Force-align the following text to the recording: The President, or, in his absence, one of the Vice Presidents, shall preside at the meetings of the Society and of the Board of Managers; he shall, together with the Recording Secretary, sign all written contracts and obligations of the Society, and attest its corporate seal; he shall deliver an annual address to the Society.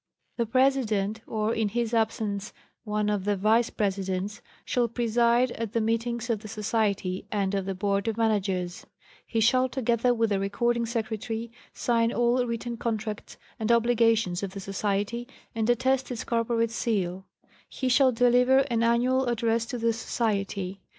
The 0.37 0.47
President, 0.47 1.21
or, 1.27 1.53
in 1.53 1.69
his 1.69 1.93
absence, 1.93 2.53
one 2.85 3.07
of 3.07 3.23
the 3.23 3.35
Vice 3.35 3.69
Presidents, 3.69 4.41
shall 4.65 4.87
preside 4.87 5.51
at 5.51 5.73
the 5.73 5.79
meetings 5.79 6.27
of 6.31 6.39
the 6.39 6.47
Society 6.47 7.27
and 7.31 7.53
of 7.53 7.65
the 7.67 7.75
Board 7.75 8.07
of 8.07 8.17
Managers; 8.17 8.87
he 9.27 9.39
shall, 9.39 9.69
together 9.69 10.11
with 10.11 10.31
the 10.31 10.39
Recording 10.39 10.87
Secretary, 10.87 11.51
sign 11.71 12.11
all 12.11 12.47
written 12.47 12.77
contracts 12.77 13.37
and 13.59 13.71
obligations 13.71 14.41
of 14.41 14.53
the 14.55 14.59
Society, 14.59 15.27
and 15.53 15.69
attest 15.69 16.09
its 16.09 16.23
corporate 16.23 16.71
seal; 16.71 17.27
he 17.69 17.87
shall 17.87 18.11
deliver 18.11 18.65
an 18.71 18.81
annual 18.81 19.25
address 19.27 19.67
to 19.67 19.77
the 19.77 19.93
Society. 19.93 20.81